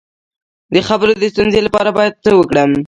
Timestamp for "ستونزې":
1.33-1.59